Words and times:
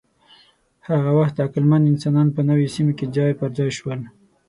هغه 0.89 1.09
وخت 1.19 1.35
عقلمن 1.45 1.81
انسانان 1.91 2.27
په 2.35 2.41
نویو 2.49 2.73
سیمو 2.75 2.93
کې 2.97 3.05
ځای 3.15 3.31
پر 3.39 3.49
ځای 3.57 3.69
شول. 3.77 3.99